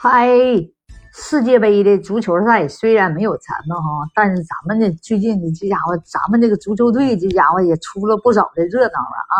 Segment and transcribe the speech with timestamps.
[0.00, 0.28] 嗨，
[1.12, 9.36] 世界杯的足球赛虽然没有咱们哈，但是咱们的最近的这家伙，咱们这个足球队这家伙也出了不少的热闹了啊。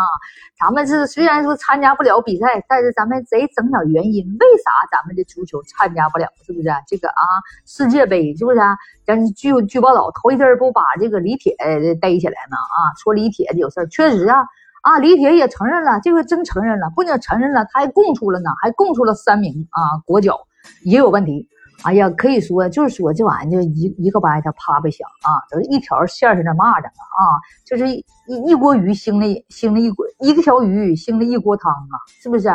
[0.59, 6.27] 咱们是虽然说参加不了比赛，但是咱们得整点原因，为啥咱们的足球参加不了？
[6.45, 6.67] 是不是？
[6.85, 7.23] 这个啊，
[7.65, 8.59] 世界杯是不是？
[9.07, 11.55] 咱据据报道，头一阵不把这个李铁
[12.01, 12.57] 逮起来吗？
[12.57, 14.43] 啊，说李铁有事确实啊。
[14.81, 20.39] 啊，李铁也承认了，这回真承认了，不仅承认了，他还供出了呢，还供出了三名啊国脚
[20.83, 21.47] 也有问题。
[21.83, 28.03] 哎呀，可以说就是说这玩意儿就一一个巴掌啪啪响啊，都是一条线上的蚂蚱啊，就是一
[28.47, 32.49] 一锅鱼腥了腥了一锅一个条鱼腥了一锅汤啊，是不是？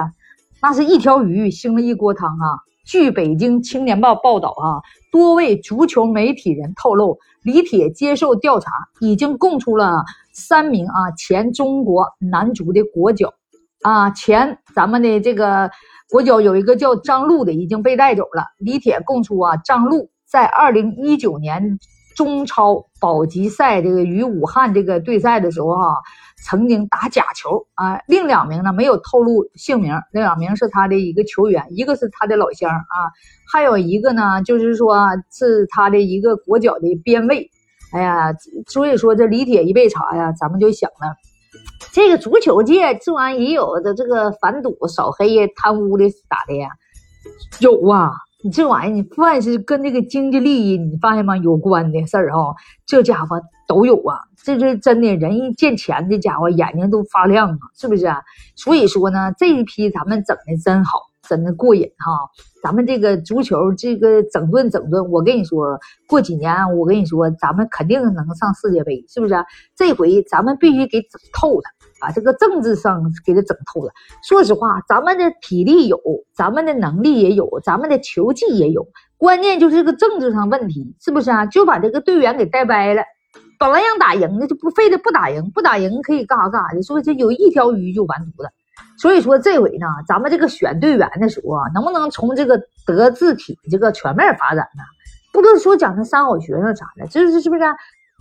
[0.60, 2.60] 那是一条鱼腥了一锅汤啊。
[2.84, 4.76] 据北京青年报报道啊，
[5.10, 13.32] 多位足球媒体人透露，李铁接受调查已经供出了三名啊前中国男足的国脚，
[13.82, 15.70] 啊前咱们的这个
[16.10, 18.44] 国脚有一个叫张璐的已经被带走了。
[18.58, 21.78] 李铁供出啊，张璐在二零一九年
[22.16, 25.96] 中超保级赛这个与武汉这个对赛的时候哈。
[26.46, 33.08] 曾经打假球啊，另两名呢没有透露姓名，那两名是他的一个球员，一个是他的老乡啊，
[33.50, 37.50] 还有一个呢就是说是他的一个国脚的边卫。
[37.94, 38.34] 哎呀，
[38.66, 41.16] 所以说这李铁一被查呀，咱们就想了，
[41.94, 46.68] 这个足球界这玩意也有的这个反赌、扫黑、贪污的咋的呀？
[47.60, 48.10] 有啊。
[48.42, 51.34] 你这玩意，你凡是跟这个经济利益，你发现吗？
[51.36, 54.18] 有关的事儿哈，这家伙都有啊。
[54.42, 58.06] 这是真的，人一见钱，这家伙眼睛都发亮啊，是不是？
[58.54, 62.12] 所以说呢，这一批咱们整的真好，真的过瘾哈。
[62.62, 69.34] 咱们这个足球，这个整顿整顿，我跟你说，过几年我跟你说，咱们肯定能上世界杯，是不是？
[69.74, 71.64] 这回咱们必须给整透了。
[72.00, 73.92] 把这个政治上给他整透了。
[74.22, 75.98] 说实话，咱们的体力有，
[76.34, 78.86] 咱们的能力也有，咱们的球技也有，
[79.16, 81.46] 关键就是这个政治上问题，是不是啊？
[81.46, 83.02] 就把这个队员给带歪了。
[83.58, 86.82] 本来想打赢的，就不非得不打赢，不打赢可以干啥干啥的。
[86.82, 88.50] 说这有一条鱼就完犊子。
[88.98, 94.82] 所以说这回呢，咱们这个选队员的时候啊，能不能从这个德智体这个全面发展呢？
[95.32, 97.62] 不能说讲那三好学生啥的，这是是不是？
[97.62, 97.74] 啊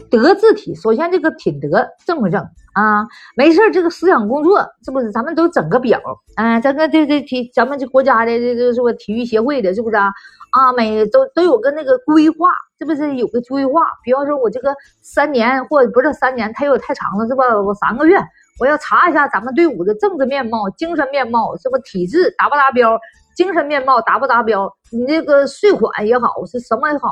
[0.10, 2.42] 德智体，首先这个品德正不正
[2.74, 3.06] 啊？
[3.36, 5.12] 没事这个思想工作是不是？
[5.12, 6.00] 咱们都整个表，
[6.36, 10.12] 哎，整个这这体，咱们这国家的这这是体育协会的，是不是啊？
[10.52, 13.82] 啊，每都都有个那个规划，是不是有个规划？
[14.04, 17.44] 比方说，我这个三年或不是三年，太有太长了，是吧？
[17.60, 18.20] 我三个月，
[18.60, 23.00] 我要查一下咱们队伍的政治面貌、精神面貌，是不体质达不达标？
[23.36, 24.72] 精神面貌达不达标？
[24.92, 27.10] 你这个税款也好，是什么也好，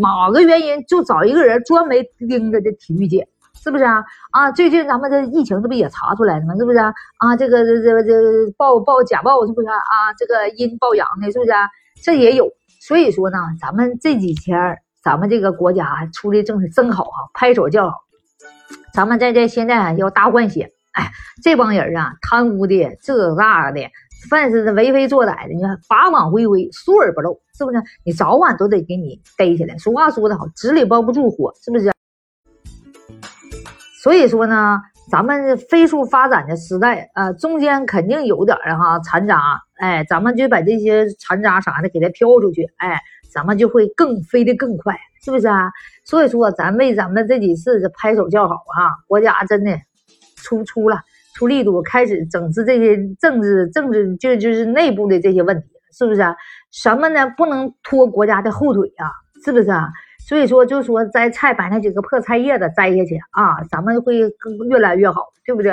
[0.00, 1.96] 哪个原因就找一个人专门
[2.28, 3.26] 盯着这体育界，
[3.62, 4.04] 是不是啊？
[4.30, 6.54] 啊，最近咱们这疫情这不也查出来了吗？
[6.56, 6.92] 是不是啊？
[7.18, 8.12] 啊，这个这这这
[8.56, 10.12] 报报假报是不是啊？
[10.18, 11.68] 这个阴报阳的，是不是啊？
[12.02, 12.48] 这也有。
[12.80, 17.96] 所以说呢，咱们这几天咱们这个国家出的政策真好哈，拍手叫好。
[18.92, 21.10] 咱们在这现在要大换血，哎，
[21.42, 23.80] 这帮人啊，贪污的这那的。
[24.28, 27.82] 凡是为非作歹的，你看法网恢恢，疏而不漏，是不是？
[28.04, 29.76] 你早晚都得给你逮起来。
[29.78, 31.92] 俗话说得好，纸里包不住火，是不是？
[34.02, 34.80] 所以说呢，
[35.10, 39.40] 咱们飞速发展的时代啊，中间肯定有点哈残渣，
[39.76, 43.00] 哎，咱们就把这些残渣啥的给它飘出去，哎，
[43.32, 45.70] 咱们就会更飞得更快，是不是啊？
[46.04, 49.78] 所以说，咱为咱们这几次拍手叫好啊，国家真的
[50.36, 51.00] 出出了。
[51.34, 56.34] 出力度开始整治这些政治政治就就是内部的这些问题，是不是啊？
[56.70, 57.32] 什么呢？
[57.36, 59.10] 不能拖国家的后腿啊，
[59.44, 59.88] 是不是啊？
[60.26, 64.16] 所以说，就说摘菜把那几个破菜叶子摘下去啊，咱们会
[64.70, 65.72] 越来越好，对不对？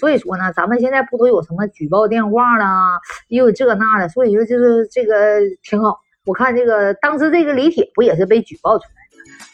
[0.00, 2.98] 所以说呢，咱们现在不都有什么举报电话啦，
[3.28, 5.98] 也有这那的，所以说就是这个挺好。
[6.24, 9.01] 我看这个当时这个李铁不也是被举报出来？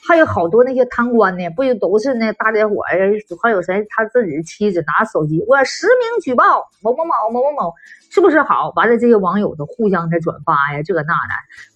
[0.09, 3.13] 还有好多那些贪官呢，不就都是那大家伙儿？
[3.43, 3.87] 还有谁？
[3.91, 7.75] 他自己的妻子拿手机，我实名举报某某某某某某，
[8.11, 8.73] 是不是好？
[8.75, 11.13] 完了，这些网友都互相的转发呀，这那的。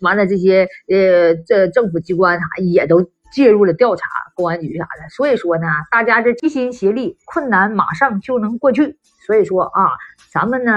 [0.01, 5.09] 完了，这些呃，这政府机关啥也都介入了调查，公安局啥的。
[5.11, 8.97] 所以说呢，大家这齐心协力，困难马上就能过去。
[9.27, 9.91] 所以说啊，
[10.33, 10.73] 咱们呢，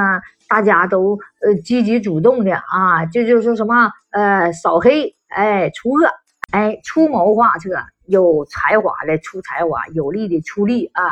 [0.49, 6.09] 大家都呃积极主动的啊，这就是什么呃，扫黑哎，除恶。
[6.51, 7.69] 哎，出谋划策，
[8.07, 11.03] 有才华的出才华，有力的出力啊。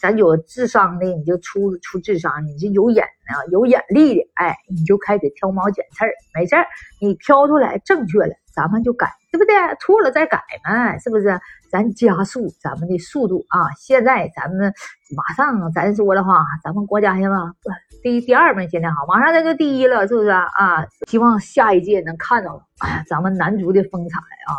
[0.00, 6.66] 咱有智商的你就出出智商，你这有眼啊有眼力的，哎，你就开始挑毛拣刺儿，没事儿，
[7.00, 9.54] 你挑出来正确了，咱们就改，对不对？
[9.80, 11.38] 错了再改嘛，是不是？
[11.70, 13.70] 咱加速咱们的速度啊！
[13.78, 14.72] 现在咱们
[15.16, 17.36] 马上，咱说的话，咱们国家现在
[18.02, 20.84] 第第二名，现在好，马上咱就第一了，是不是啊？
[21.06, 22.60] 希望下一届能看到
[23.06, 24.58] 咱们男足的风采啊，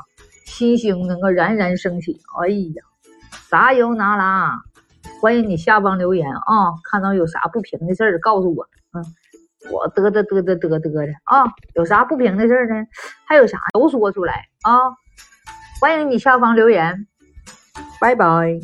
[0.51, 2.19] 新星能够冉冉升起。
[2.41, 2.83] 哎呀，
[3.49, 4.61] 啥油拿拉？
[5.21, 6.73] 欢迎你下方留言啊！
[6.83, 8.67] 看到有啥不平的事儿，告诉我。
[8.93, 9.03] 嗯，
[9.71, 11.45] 我嘚嘚嘚嘚嘚嘚的啊！
[11.75, 12.85] 有啥不平的事儿呢？
[13.25, 14.91] 还有啥都说出来啊！
[15.79, 17.07] 欢迎你下方留言，
[17.99, 18.59] 拜拜。